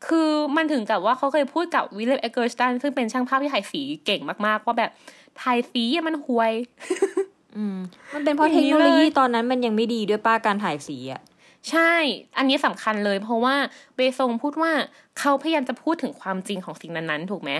[0.07, 4.91] คือมันถึงกับว่าเขาเคยพูดกับวิลเลียมเอกเกิลสตันซึ่งเป็นช่างภาพที่ถ่ายสีเก่งมาก ๆ ว่าแบบ
[5.41, 6.53] ถ่ายสีอะมันห่วย
[7.57, 7.77] อืม
[8.13, 11.21] มันเป็นเพราะอเทย่าคงนี้โนโลยีเลยตอนนั้นมันยังไม่ดีด้วยปะการถ่ายสีอะ
[11.69, 11.93] ใช่
[12.38, 13.55] อันนี้สำคัญเลย เพราะว่า
[13.95, 14.72] เบซงพูดว่า
[15.19, 17.51] เขาพยายามจะพูดถึงความจริงของสิ่งนั้นๆ ถูกไหม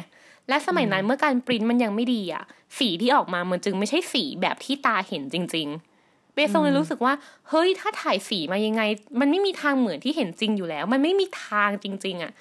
[0.50, 2.44] และสมัยนั้นเมื่อการปริ้นท์มันยังไม่ดีอะ
[2.79, 5.68] สีที่ออกมามันจึงไม่ใช่สีแบบที่ตาเห็นจริง
[6.01, 7.13] ๆ เบซงเลยรู้สึกว่า
[7.50, 8.81] เฮ้ยถ้าถ่ายสีมายังไง
[9.20, 12.31] มันไม่มีทางเหมือนที่เห็นจริงอยู่แล้ว มันไม่มีทางจริง ๆอะ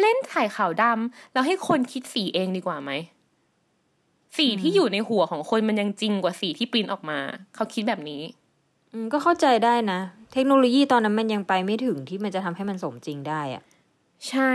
[0.00, 2.90] เล่นถ่ายขาวดำแล้วให้คนคิดสีเองดีกว่าไหม
[4.36, 7.18] สีที่อยู่ในหัวของคนมันยังจริงกว่าสีที่ปริ้นท์ออกมา
[7.54, 8.22] เขาคิดแบบนี้
[8.92, 10.00] อืมก็เข้าใจได้นะ
[10.34, 13.62] เทคโนโลยีตอนนั้นมันยังไปไม่ถึงที่มันจะทำให้มันสมจริงได้อะ
[14.28, 14.50] ใช่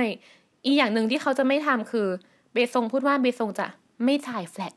[0.66, 2.08] อีกอย่างหนึ่งที่เขาจะไม่ทำคือ
[2.54, 3.66] เบซงพูดว่าเบซงจะ
[4.04, 4.74] ไม่ถ่ายแฟลต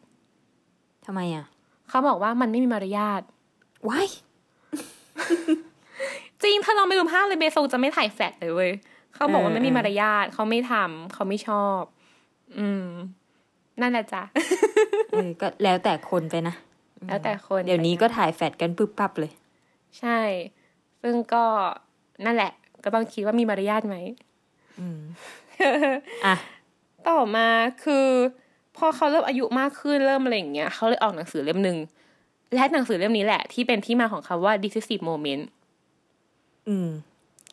[1.06, 1.44] ทำไมอะ
[1.88, 3.22] เขาบอกว่ามันไม่มีมารยาท
[3.88, 4.08] ว้าย
[6.42, 8.72] จริงถ้าเราไม่ดูภาพเลยเบซงจะไม่ถ่ายแฟลตเลยเว้ย
[9.14, 11.80] เขาบอกว่าเออไม่มีเออมารยาทเขาไม่ทำเขาไม่ชอบ
[12.58, 12.86] อืม
[13.80, 14.22] นั่นแหละจ้ะ
[15.10, 16.54] เออก็แล้วแต่คนไปนะ
[17.08, 19.32] แล้วแต่คน เดี๋ยวนี้ก็ถ่ายแฟดกันปึ๊บปั๊บเลย
[20.00, 20.18] ใช่
[21.02, 21.44] ซึ่งก็
[22.24, 22.52] นั่นแหละ
[22.84, 23.96] ก็ต้องคิดว่ามีมารยาทไหม
[24.80, 25.00] อืม
[26.26, 26.34] อะ
[27.08, 27.48] ต่อมา
[27.84, 28.06] คือ
[28.76, 31.78] พอเขาเริ่มอายุมากขึ้นเริ่มอะไรอย่างเงี้ยเขาเลยออกหนังสือเล่มหนึ่ง
[32.54, 35.42] และหนังสือเล่มนี้แหละ ที่เป็นที่มาของคำว่า decisive moment
[36.68, 36.88] อืม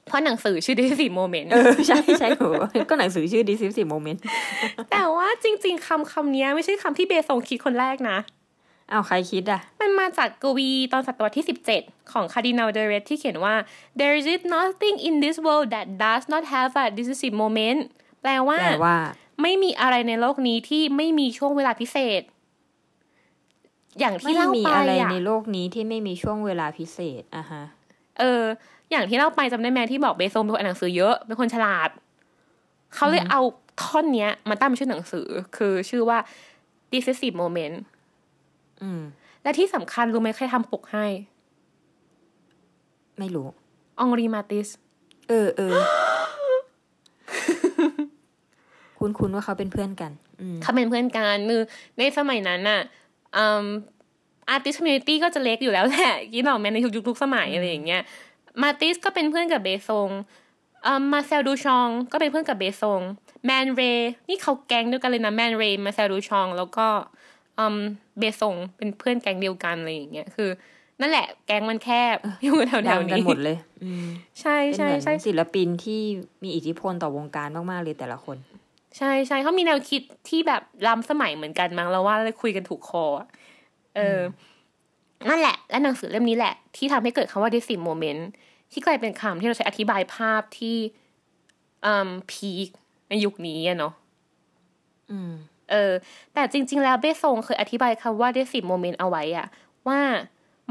[0.07, 2.43] เพราะหนังสือชื่อ decisive moment เออใช่ใช่โห
[2.89, 4.19] ก็หนังสือชื่อ Decisive Moment
[4.91, 8.17] แต่ว่าจริง ๆคำคำนี้ไม่ใช่คำที่เบซงคิดคนแรกนะ
[8.91, 11.45] อ้าวใครคิดอะ มันมาจากกวีตอนศตวรรษที่
[11.77, 13.55] 17 ของคาร์ดินัลเดเรตที่เขียนว่า
[13.99, 14.25] there is
[14.55, 17.79] nothing in this world that does not have a decisive moment
[18.21, 18.97] แปลว่าแปลว่า
[19.41, 22.21] ไม่มีอะไรในโลกนี้ที่ไม่มีช่วงเวลาพิเศษ
[23.99, 27.63] อย่างที่ไม่เล่ามีไปอะไรอะในโลกนี้ที่ไม่มีช่วงเวลาพิเศษอะฮะ
[28.19, 28.43] เออ
[28.91, 31.89] อย่างที่เล่าไปจำได้ไหมที่บอกเบซงเป็นคนอ่านหนังสือเยอะ เป็นคนฉลาด
[32.95, 33.41] เขาเลยเอา
[33.81, 36.17] ท่อนเนี้ยมาตั้งเป็นชื่อหนังสือ คือชื่อว่า
[36.93, 37.98] decisive moment อืม
[39.43, 41.05] และที่สำคัญรู้ไหมใครทำปกให้
[43.19, 43.47] ไม่รู้
[43.99, 44.67] องรีมาติส
[45.29, 45.75] เออเออ
[48.99, 50.11] คุณคุณว่าเขาเป็นเพื่อนกัน
[50.41, 51.61] อืมเขาเป็นเพื่อนกันคือ
[51.97, 52.81] ในสมัยนั้นน่ะ
[53.37, 58.01] artist community ก็จะเล็กอยู่แล้วแหละคิดออกไหมในทุกยุคทุกสมัยอะไรอย่างเงี้ย
[58.61, 60.09] มาติสก็เป็นเพื่อนกับเบซง
[60.85, 63.01] อ่ามาเซลดูชอง ก็เป็นเพื่อนกับเบซง
[63.45, 66.87] แมนเรย์นี่เขาแก๊งเดียวกันเลยนะ แมนเรย์มาเซลดูชอง แล้วก็
[67.59, 67.77] อืม
[68.19, 70.49] เบซงเป็นเพื่อนแก๊งเดียวกันอะไรอย่างเงี้ยคือ
[70.99, 74.05] นั่นแหละแก๊งมันแคบอยู่แถดัวงๆกันนี้หมดเลยอืม
[74.41, 76.01] ใช่เป็นใช่เหมือนใช่ศิลปินที่
[76.43, 78.37] มีอิทธิพลต่อวงการมากๆเลยแต่ละคน
[78.97, 83.27] ใช่ใช่เขามีแนวคิดที่แบบล้ำสมัยเหมือนกันมั้งแล้วว่าเลยคุยกันถูกคออะ
[83.95, 84.21] เอออ
[85.29, 88.21] นั่นแหละ และหนังสือเล่มนี้แหละ ที่ทำให้เกิดคำว่า decisive moment
[88.71, 90.77] ที่กลายเป็นคำที่เราใช้อธิบายภาพที่
[91.85, 92.67] อืมพีค
[93.09, 93.93] ในยุคนี้อะเนาะ
[95.11, 95.31] อืม
[95.71, 95.91] เออ
[96.33, 99.47] แต่จริง ๆ แล้วเบซงเคยอธิบายคำว่า decisive moment เอาไว้อะ
[99.87, 100.01] ว่า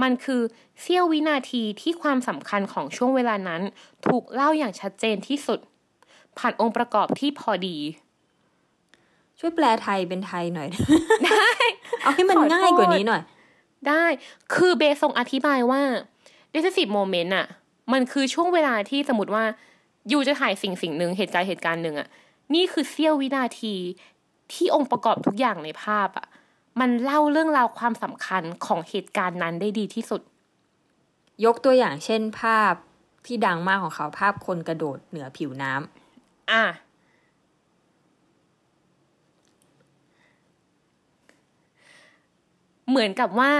[0.02, 0.40] มันคือ
[0.80, 3.62] เสี้ยววินาทีที่ความสำคัญของช่วงเวลานั้น
[4.06, 5.61] ถูกเล่าอย่างชัดเจนที่สุด
[6.38, 7.76] ผ่านองค์ประกอบที่พอดี
[9.38, 10.68] ช่วยแปลไทยเป็นไทยหน่อย
[11.24, 11.50] ได้
[12.02, 13.22] เอาให้มันขอโทษง่ายกว่านี้หน่อย
[13.88, 14.04] ได้
[14.54, 15.82] คือเบซงอธิบายว่า
[16.52, 17.46] decisive moment อะ
[17.92, 19.44] มันคือช่วงเวลาที่สมมติว่า
[20.11, 22.08] ยูจะถ่ายสิ่งสิ่งหนึ่งเหตุการณ์เหตุการณ์หนึ่งอะ
[22.54, 23.74] นี่คือเสี้ยววินาที
[24.52, 26.26] ที่องค์ประกอบทุกอย่างในภาพอะ
[26.80, 30.22] มันเล่าเรื่องราวความสำคัญของเหตุการณ์นั้นได้ดีที่สุด
[31.44, 32.72] ยกตัวอย่างเช่นภาพ
[33.26, 36.64] ที่ดังมากของเขาภาพคนกระโดดเหนือผิวน้ำอะ
[42.88, 43.52] เหมือนกับว่า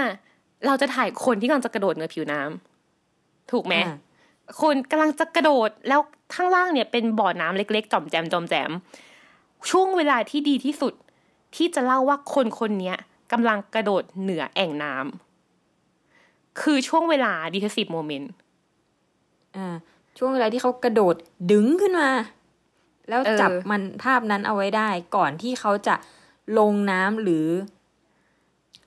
[0.65, 3.95] เราจะถ่ายคนที่กำลังจะกระโดดเหนือผิวน้ำถูกไหมอ่า
[4.61, 6.01] คนกำลังจะกระโดดแล้ว
[6.33, 8.71] ข้างล่างเนี่ยเป็นบ่อน้ำเล็กๆ จอมแจมจอมแจม
[9.69, 10.93] ช่วงเวลาที่ดีที่สุด
[11.55, 12.97] ที่จะเล่าว่าคนคนเนี้ย
[13.31, 18.27] กำลังกระโดดเหนือแอ่งน้ำคือช่วงเวลา decisive moment
[19.55, 19.75] อ่า
[20.17, 21.15] ช่วงเวลาที่เขากระโดด
[21.51, 22.09] ดึงขึ้นมา
[23.09, 25.95] แล้วเออจับมันภาพนั้นเอาไว้ได้ ก่อนที่เขาจะ
[26.59, 27.47] ลงน้ำหรือ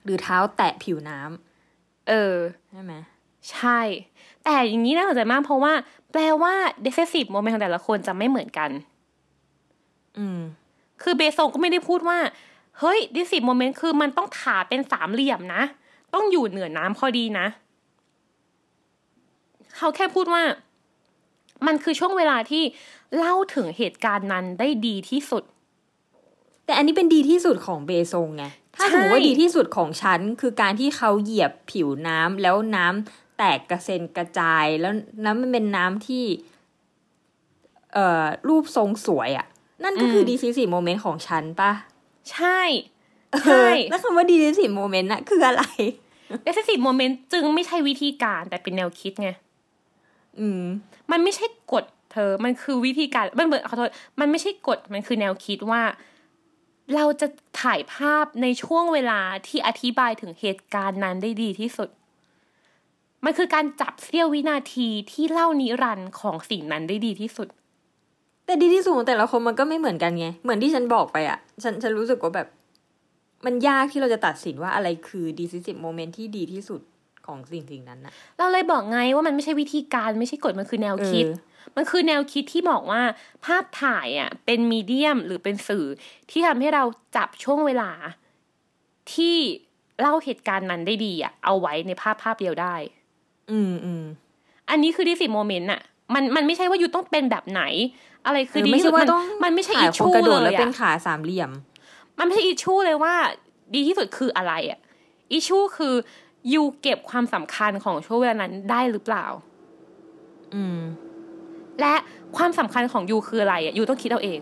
[0.05, 2.37] หรือเท้าแตะผิวน้ำเออ
[2.73, 2.95] ใช่ไหม
[3.51, 3.81] ใช่
[4.45, 5.73] แต่อย่างนี้น่าสนใจมากเพราะว่า
[6.13, 6.55] แปลว่า
[6.85, 8.71] decisive moment ของแต่ละคนจะไม่เหมือนกัน
[10.19, 10.41] อืม
[11.03, 12.19] คือเบซงก็ไม่ได้พูดว่า
[12.79, 15.63] เฮ้ย decisive moment คือมันต้องถาเป็นสามเหลี่ยมนะ
[16.15, 17.47] ต้องอยู่เหนือน้ำพอดีนะ
[19.77, 20.43] เขาแค่พูดว่า
[21.67, 22.63] มันคือช่วงเวลาที่
[23.17, 25.43] เล่าถึงเหตุการณ์นั้นได้ดีที่สุด
[26.65, 28.45] แต่อันนี้เป็นดีที่สุดของเบซงไง
[28.77, 34.93] ถ้าใช่สมมติว่าดีที่สุดของฉันคือการที่เขาเหยียบผิวน้ำแล้วน้ำแตกกระเซ็นกระจายแล้ว
[35.25, 36.25] น้ำมันเป็นน้ำที่
[37.93, 39.47] เอ่อรูปทรงสวยอะ่ะ
[39.85, 41.73] นั่นก็คือดีที moment ของฉันปะ
[42.33, 42.61] ใช่
[43.33, 45.65] เอใช่อแล้วคำว่า decisive moment น่ะคืออะไร
[46.47, 49.31] decisive moment จึงไม่ใช่วิธีการแต่เป็นแนวคิดไง
[50.39, 50.63] อืม
[51.11, 53.91] มันไม่ใช่กฎเธอ มันคือวิธีการมันเหมือนขอโทษ
[54.21, 55.83] มันไม่ใช่กฎมันคือแนวคิดว่า
[56.95, 57.29] เราจะ
[57.63, 61.89] ถ่ายภาพในช่วงเวลาที่อธิบายถึงเหตุการณ์นั้นได้ดีที่สุด
[63.25, 67.49] มันคือการจับเสี้ยววินาทีที่เล่านิรันดร์ของสิ่งนั้นได้ดีที่สุด
[68.47, 72.49] แต่ดีที่สุดของแต่ละคนมันก็ไม่เหมือนกันไง เหมือนที่ฉันบอกไปอะ่ะฉันฉันรู้สึกว่าแบบ
[73.47, 76.81] มันยากที่เราจะตัดสินว่าอะไรคือดีที่สุดโมเมนต์ที่ดีที่สุด
[77.27, 83.03] ของสิ่งสิ่งนั้นน่ะเราเลยบอกไงว่ามันไม่ใช่วิธีการไม่ใช่กฎมันคือแนวคิดเออมันคือแนวคิดที่บอกว่า
[83.47, 85.87] ภาพถ่ายอะเป็นมีเดียมหรือเป็นสื่อ
[86.31, 86.85] ที่ทำให้เรา
[87.17, 87.91] จับช่วงเวลา
[89.15, 89.37] ที่
[90.01, 92.75] เล่าเหตุการณ์นั้นได้ดีอะ เอาไว้ในภาพภาพเดียวได้
[93.51, 94.05] อืมอืม
[94.71, 95.81] อันนี้คือ decisive moment อะ
[96.15, 97.63] มันมันไม่ใช่ว่าอยู่ต้องเป็นแบบไหน
[98.27, 101.51] อะไรคือเออดีไม่ที่สุใช่ดว่ามันต้องมันไม่ใช่ถ่ายคนกระโดดเลแล้วเป็นขาสามเหลี่ยม
[102.19, 103.15] มันไม่ใช่ issue เลยว่า
[103.75, 104.81] ดีที่สุดคืออะไรอะ
[105.33, 105.95] issue คือ
[106.53, 109.27] you เก็บความสำคัญของช่วงเวลานั้นได้หรือเปล่า
[110.55, 110.79] อืม
[111.81, 111.95] และ
[112.37, 114.41] ความสำคัญของ you คืออะไรอะ you ต้องคิดเอาเอง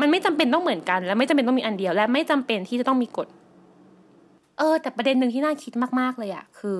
[0.00, 3.28] มันไม่จำเป็นต้องเหมือนกัน และไม่จำเป็นต้องมีอันเดียว และไม่จำเป็นที่จะต้องมีกฎ
[4.58, 6.78] เออ แต่ประเด็นหนึ่งที่น่าคิดมาก ๆ เลยอะ คือ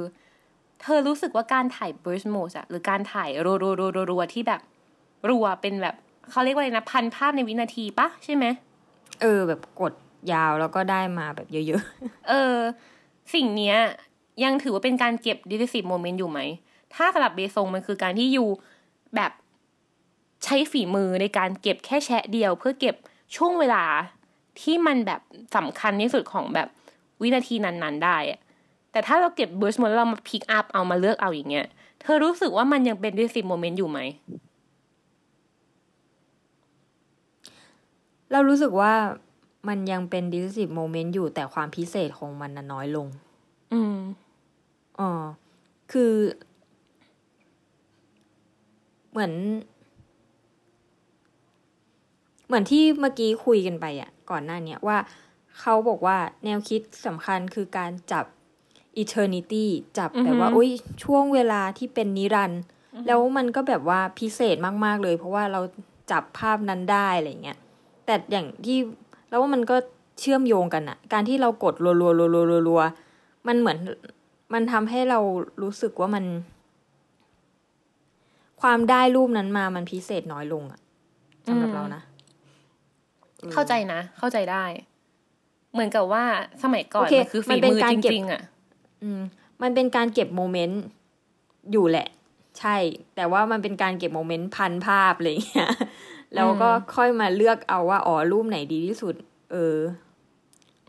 [0.83, 4.61] เธอรู้สึกว่าการถ่าย burst mode อะหรือการถ่ายรัวรัวรัวรัวรัวที่แบบ
[5.29, 5.95] รัวเป็นแบบ
[6.31, 8.45] เขาเรียกว่าอะไรนะพันภาพในวินาทีปะใช่ไหม
[9.21, 9.93] เออ แบบกด
[10.33, 11.83] ยาวแล้วก็ได้มาแบบเยอะ
[12.29, 12.57] เออ
[13.35, 13.77] สิ่งเนี้ย
[14.45, 16.41] ยังถือว่าเป็นการเก็บ decisive moment อยู่ไหม
[16.95, 18.45] ถ้าสำหรับเบซงมันคือการที่ยู
[19.17, 19.33] แบบ
[20.45, 22.95] ใช้ฝีมือในการเก็บแค่แชะเดียว เพื่อเก็บ
[23.37, 23.85] ช่วงเวลา
[24.61, 25.21] ที่มันแบบ
[25.57, 26.69] สำคัญที่สุดของแบบ
[27.21, 28.41] วินาทีนั้นๆ ได้อะ
[28.93, 31.67] แต่ถ้าเราเก็บ burst mode แล้วเรามาพิกอัพเอามาเลือกเอาอย่างเงี้ย
[32.03, 34.01] เธอรู้สึกว่ามันยังเป็น decisive moment อยู่ไหม
[38.33, 38.93] เรารู้สึกว่า
[39.69, 43.07] มันยังเป็น decisive moment อยู่แต่ความพิเศษของมันน่ะน้อยลง
[43.73, 43.99] อืม
[45.01, 45.11] อ๋อ
[45.93, 46.13] คือ
[49.11, 49.33] เหมือน
[52.47, 54.99] เหมือนที่เมื่อกี้คุยกันไปอะก่อนหน้าเนี้ยว่า
[55.61, 58.25] เขาบอกว่าแนวคิดสำคัญคือการจับ
[59.03, 59.67] eternity
[59.99, 60.71] จับอือฮึแบบว่าอุ้ย
[61.05, 62.63] ช่วงเวลาที่เป็นนิรันดร์
[63.07, 65.61] แล้วมันก็แบบว่าพิเศษมาก ๆ เลย เพราะว่าเรา
[66.11, 67.59] จับภาพนั้นได้อะไรเงี้ย
[68.09, 68.79] แต่อย่างที่
[69.29, 69.77] แล้วว่ามันก็
[70.21, 73.79] เชื่อมโยงกันอะการที่เรากดรัวๆรัวๆรัวๆมันเหมือน
[74.55, 75.19] มันทำให้เรา
[75.63, 76.25] รู้สึกว่ามัน
[78.63, 80.81] ความได้รูปนั้นมามันพิเศษน้อยลงอะ
[81.49, 82.03] สำหรับอืมเรานะ
[83.53, 84.65] เข้าใจนะ เข้าใจได้
[85.73, 86.25] เหมือนกับว่า
[86.63, 88.43] สมัยก่อนโอเคมันคือมัฝีนเป็นมือการจเก็บริงๆอะ
[89.03, 89.21] อืม
[89.63, 90.83] มันเป็นการเก็บโมเมนต์
[91.73, 92.09] อยู่แหละ
[92.59, 92.77] ใช่
[93.17, 95.71] แต่ว่ามันเป็นการเก็บโมเมนต์พันภาพอะไรอย่างเงี้ย
[96.35, 99.15] แล้วก็ค่อยมาเลือกเอาว่าอ๋อรูปไหนดีที่สุด
[99.53, 99.79] เออ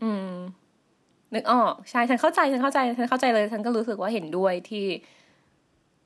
[0.02, 0.30] อืม
[1.34, 4.86] นึกออกใช่ฉันเข้าใจฉันเข้าใจฉันเข้าใจเลย ฉันก็รู้สึกว่าเห็นด้วยที่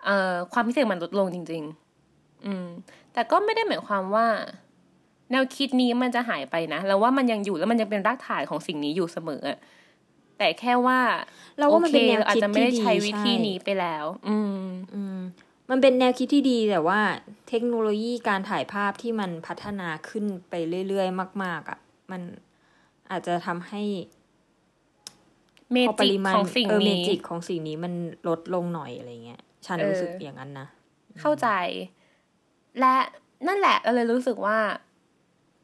[0.05, 1.63] เอ่อความพิเศษมันลดลงจริง
[2.05, 2.67] ๆ อืม
[3.13, 4.27] แต่ก็ไม่ได้หมายความว่า
[5.31, 9.45] แนวคิดนี้มันจะหายไปนะแล้วว่ามันยังอยู่แล้วมันยังเป็นรากฐานของสิ่งนี้อยู่เสมอ
[10.39, 11.01] แต่แค่ว่า
[11.59, 14.63] เราว่ามันเป็นแนวโอคอาจคิดจะไม่ที่ได้ดีใช้วิธีใช่นี้ไปแล้ว อืม
[14.95, 15.19] อืม
[15.71, 17.01] มันเป็นแนวคิดที่ดีแต่ว่า
[17.49, 20.55] เทคโนโลยีการถ่ายภาพที่มันพัฒนาขึ้นไป
[20.89, 21.79] เรื่อยๆ มาก ๆอะ
[22.11, 22.23] มัน
[23.11, 23.83] อาจจะทำให้
[25.73, 27.93] เมพอปจิกริมาณของสิ่งเออเมนี้จิกของสิ่งนี้มัน
[28.29, 30.67] ลดลงหน่อยอะไรเงี้ย ฉันเออรู้สึกอย่างนั้นนะ
[31.21, 31.49] เข้าใจ
[32.81, 32.95] และ
[33.47, 34.59] นั่นแหละเราเลยรู้สึกว่า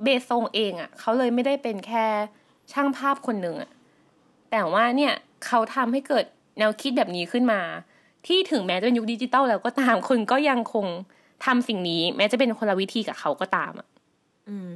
[0.03, 2.07] เบซงเองอะ่ะ เขาเลยไม่ได้เป็นแค่
[2.73, 3.71] ช่างภาพคนหนึ่งอะ่ะ
[4.51, 5.13] แต่ว่าเนี่ย
[5.47, 6.25] เขาทำให้เกิด
[6.59, 7.61] แนวคิดแบบนี้ขึ้นมา
[8.27, 10.87] ที่ถึงแม้จะเป็นยุคดิจิตอลแล้วก็ตามคนก็ยังคง
[11.45, 13.87] ทำสิ่งนี้ แม้จะเป็นคนละวิธีกับเขาก็ตามอะ
[14.49, 14.69] อืม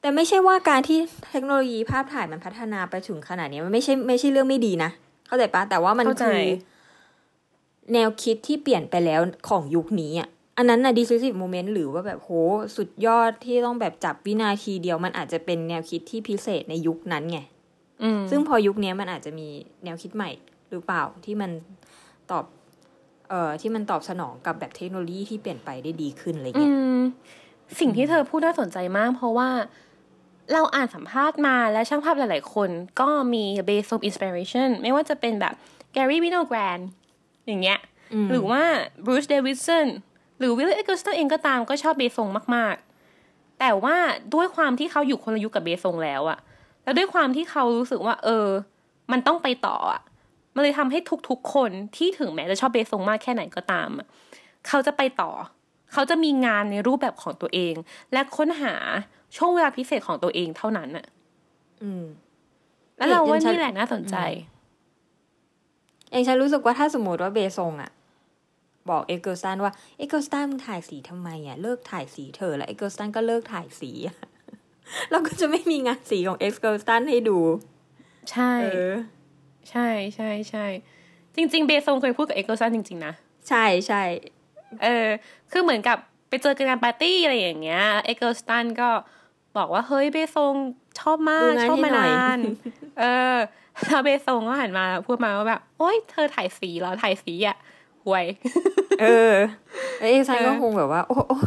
[0.00, 0.98] แต่ไม่ใช่ว่าการที่
[1.30, 4.90] เทคโนโลยีภาพถ่ายมันพัฒนาไปถึงขนาดนี้มันไม่ใช่ไม่ใช่เรื่องไม่ดีนะ
[5.26, 6.48] เข้าใจปะแต่ว่ามันเข้าใจคือ
[7.92, 12.30] แนวคิดที่เปลี่ยนไปแล้วของยุคนี้อะอันนั้นน่ะ decisive moment หรือว่าแบบโห
[12.76, 17.38] สุดยอดที่ต้องแบบจับวินาทีเดียวมันอาจจะเป็นแนวคิดที่พิเศษในยุคนั้นไง
[18.02, 19.48] อืมซึ่งพอยุคนี้มันอาจจะมี
[19.84, 20.30] แนวคิดใหม่
[20.70, 21.50] หรือเปล่าที่มัน
[22.30, 22.44] ตอบ
[23.30, 27.00] เอ่อที่มันตอบสนองกับแบบเทคโนโลยีที่เปลี่ยนไปได้ดีขึ้นอะไรอืเงี้ยม
[27.80, 29.48] สิ่งที่เธอพูดน่าสนใจมาก เพราะว่า
[30.52, 35.54] เราอ่านสัมภาษณ์มาและช่างภาพหลาย ๆ คนก็มี base of inspiration ไม่ว่าจะเป็นแบบ
[35.94, 36.82] Gary Winogrand
[37.46, 37.78] อย่างเงี้ย
[38.30, 38.62] หรือว่า
[39.04, 39.86] Bruce Davidson
[40.38, 42.74] หรือ Willie Eggleston เองก็ตามก็ชอบเบซงมาก
[43.18, 43.96] ๆ แต่ว่า
[44.34, 46.38] ด้วยความที่เขาอยู่คนละยุคกับเบซงแล้วอะ
[46.84, 48.46] แล้วด้วยความที่เขารู้สึกว่า เออ
[49.12, 50.00] มันต้องไปต่ออะ
[50.58, 54.06] มันเลยทำให้ทุกๆคนที่ถึงแม้จะชอบเบซงมากแค่ไหนก็ตามอะ
[54.68, 55.30] เขาจะไปต่อ
[55.92, 57.74] เขาจะมีงานในรูปแบบของตัวเอง
[58.12, 58.74] และค้นหา
[59.36, 61.06] ช่วงเวลาพิเศษของตัวเองเท่านั้นอะ
[61.82, 62.04] อืม
[62.96, 64.16] แล้วเราว่าอย่างฉันนี่แหละน่าสนใจ
[66.10, 67.90] เองฉันรู้สึกว่าถ้าสมมติว่าเบซงอะ
[68.90, 74.16] บอก Eggleston ว่า Eggleston มึงถ่ายสีทำไมอะเลิกถ่ายสีเถอะแล้ว Eggleston ก็เลิกถ่ายสีอะ
[75.10, 77.38] เราก็จะไม่มีงานสีของ Eggleston ให้ดู
[78.32, 78.94] ใช่เออ
[79.70, 80.66] ใช่ใช่ใช่
[81.36, 83.12] จริง ๆ Bresson เคยพูดกับ Eggleston จริง ๆ นะ
[83.48, 84.02] ใช่ใช่
[84.82, 85.06] เออ
[85.52, 88.90] คือเหมือนกับไปเจอกันงานปาร์ตี้อะไรอย่างเงี้ย Eggleston ก็
[89.56, 90.54] บอกว่า เฮ้ย Bresson
[91.00, 92.38] ชอบมากชอบมานาน
[93.00, 93.04] เอ
[93.34, 93.36] อ
[93.84, 97.56] แล้ว Bresson ก็หันมาพูดมาว่าแบบโอ๊ยเธอถ่ายสีเหรอถ่ายสีอะ
[98.04, 98.26] ห่วย
[99.00, 99.34] เออ
[99.98, 101.38] แล้ว Eggleston เออก็คงแบบว่าโอ้โอ้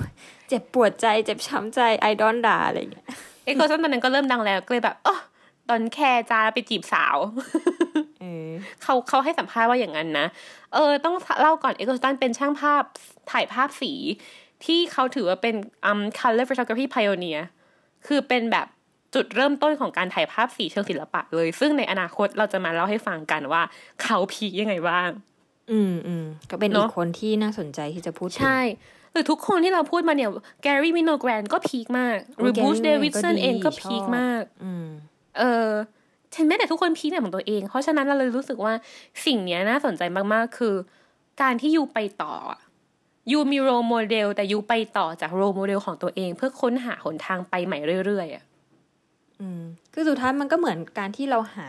[0.48, 3.06] เจ็บปวดใจเจ็บช้ำใจ I don't care อะไรอย่างเงี้ย
[3.46, 5.18] Eggleston ตอนนั้นก็เริ่มดังแล้วก็เลยแบบอ๋อ
[5.70, 7.18] don't care จ้าไปจีบสาว
[8.62, 10.28] เออเขาเขาให้สัมภาษณ์ว่าอย่างนั้นนะ
[10.74, 12.84] เออ ต้องเล่าก่อน Eggleston เป็นช่างภาพ
[13.32, 13.94] ถ่ายภาพสี
[14.66, 17.42] ที่เขาถือว่าเป็นอืม color photography pioneer
[18.08, 18.68] คือเป็นแบบ
[19.16, 23.62] จุดเริ่มต้นของการถ่ายภาพสีเชิงศิลปะเลย ซึ่งในอนาคตเราจะมาเล่าให้ฟังกันว่า
[24.02, 25.10] เขา peak ยังไงบ้าง
[25.72, 28.60] อืมอืมก็เป็นเนอีอะกคนที่น่าสนใจที่จะพูดถึงใช่
[29.12, 30.30] หรือทุกคนที่เราพูดมาเนี่ย
[30.62, 34.88] Garry Winogrand ก็ peak มากหรือโอ้บูช Gary เดวิดสันก็ดีเองก็ชอบ peak มาก อืม
[35.40, 35.68] เออ
[36.36, 38.74] ฉันแม้แต่ทุกคน peak ในของตัวเอง เพราะฉะนั้นเราเลยรู้สึกว่า
[39.26, 40.02] สิ่งเนี้ยน่าสนใจ
[40.34, 40.76] มากๆ คือ
[41.42, 42.60] การที่ you ไปต่ออะ
[43.32, 48.44] you มี role model แต่ you ไปต่อจาก role model ของตัวเอง เพื่อค้นหาหนทางไปใหม่เรื่อยๆอะ
[49.42, 49.62] อืม
[49.94, 51.68] คือสุดท้ายมันก็เหมือนการที่เราหา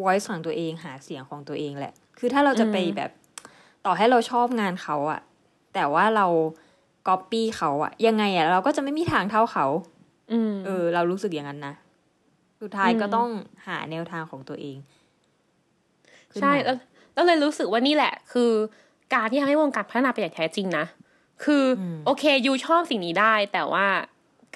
[0.00, 3.10] voice ของตัวเองหาเสียงของตัวเองแหละ คือถ้าเราจะไปแบบ
[3.86, 5.20] ต่อให้เราชอบงานเขาอะ
[5.74, 6.26] แต่ว่าเรา
[7.08, 9.66] ก๊อปปี้เขาอะยังไงอะเราก็จะไม่มีทางเท่าเขา
[10.32, 11.74] อืมเออ เรารู้สึกอย่างนั้นนะ
[12.62, 13.28] สุดท้ายอืมก็ต้อง
[13.66, 14.76] หาแนวทางของตัวเอง
[16.30, 16.76] ขึ้นใช่มาแล้ว
[17.14, 18.50] แล้วเลยรู้สึกว่านี่แหละ คือ
[19.14, 20.84] การที่ทำให้วงการพัฒนาไปอย่างแท้จริงนะ
[21.44, 23.86] คืออโอเคยูชอบสิ่งนี้ได้ แต่ว่า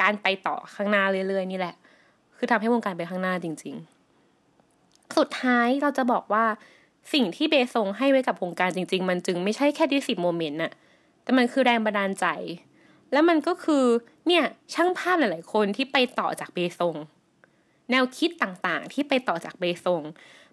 [0.01, 1.75] การไปต่อข้างหน้าเรื่อยๆ นี่แหละ
[2.37, 3.75] คือทำให้วงการไปข้างหน้าจริง
[4.47, 6.45] ๆ สุดท้ายเราจะบอกว่า
[7.13, 10.73] สิ่งที่เบซงให้ไว้กับวงการจริง ๆ มันจึงไม่ใช่แค่ดิสิบโมเมนต์น่ะ
[11.23, 12.27] แต่มันคือแรงบันดาลใจ
[13.13, 13.85] แล้วมันก็คือ
[14.27, 16.95] เนี่ยช่างภาพหลาย ๆ คนที่ไปต่อจากเบซง
[17.91, 20.03] แนวคิดต่างๆ ที่ไปต่อจากเบซง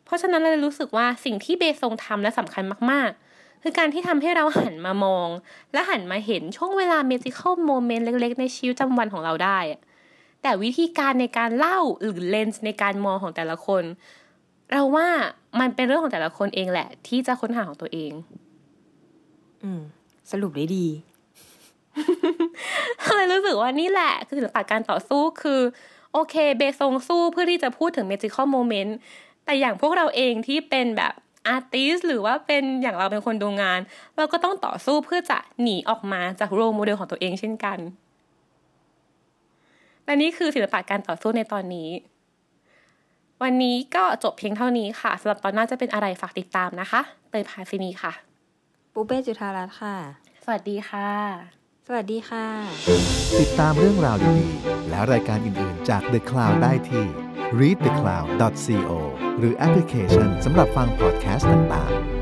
[0.05, 5.29] เพราะฉะนั้นเราเลยรู้สึกว่าสิ่งที่เบซงทำและสำคัญมากๆ คือการที่ทำให้เราหันมามอง
[5.73, 9.81] และหันมาเห็นช่วงเวลา magical moment เล็กๆ ในชีวิตประจำวันของเราได้อะ
[10.41, 13.83] แต่วิธีการในการเล่าหรือเลนส์ในการมองของแต่ละคน
[14.71, 15.07] เราว่า
[15.59, 18.11] มันเป็นเรื่องของแต่ละคนเองแหละ ที่จะค้นหาของตัวเอง
[19.63, 19.81] อืม
[20.31, 20.85] สรุปได้ดี
[23.17, 25.61] เลยรู้สึกว่านี่แหละ คือศิลปะการต่อสู้คือ
[26.17, 28.97] โอเค Bresson สู้เพื่อที่จะพูดถึง magical moment
[29.45, 31.13] แต่อย่างพวกเราเองที่เป็นแบบ
[31.47, 33.79] artist หรือว่าเป็นอย่างเราเป็นคนดูงาน
[34.17, 37.77] เราก็ต้องต่อสู้เพื่อจะหนีออกมาจาก role model ของตัวเองเช่นกัน
[40.05, 41.89] และนี่คือศิลปะการต่อสู้ในตอนนี้
[43.43, 48.13] วันนี้ก็จบเพียงเท่านี้ค่ะสำหรับตอนหน้าจะเป็นอะไรฝากติดตามนะคะเตยพาซินีค่ะ
[48.93, 49.95] ปูเป้จุธารัตน์ค่ะ
[50.43, 52.47] สวัสดีค่ะ สวัสดีค่ะ
[53.39, 57.05] ติดตามเรื่องราวดีๆ และรายการอื่น ๆ จาก The Cloud ได้ที่
[57.59, 58.91] readthecloud.co
[59.37, 62.14] หรือแอปพลิเคชันสำหรับฟังพอดแคสต์ต่าง ๆ